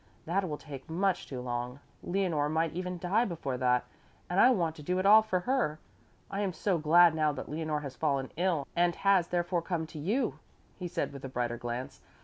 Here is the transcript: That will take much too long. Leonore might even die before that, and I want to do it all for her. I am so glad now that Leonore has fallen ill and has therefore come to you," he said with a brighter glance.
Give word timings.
That 0.25 0.49
will 0.49 0.57
take 0.57 0.89
much 0.89 1.27
too 1.27 1.41
long. 1.41 1.79
Leonore 2.01 2.49
might 2.49 2.73
even 2.73 2.97
die 2.97 3.23
before 3.23 3.55
that, 3.59 3.85
and 4.31 4.39
I 4.39 4.49
want 4.49 4.75
to 4.77 4.81
do 4.81 4.97
it 4.97 5.05
all 5.05 5.21
for 5.21 5.41
her. 5.41 5.77
I 6.31 6.41
am 6.41 6.53
so 6.53 6.79
glad 6.79 7.13
now 7.13 7.31
that 7.33 7.49
Leonore 7.49 7.81
has 7.81 7.95
fallen 7.95 8.31
ill 8.35 8.67
and 8.75 8.95
has 8.95 9.27
therefore 9.27 9.61
come 9.61 9.85
to 9.85 9.99
you," 9.99 10.39
he 10.79 10.87
said 10.87 11.13
with 11.13 11.23
a 11.23 11.29
brighter 11.29 11.57
glance. 11.57 12.01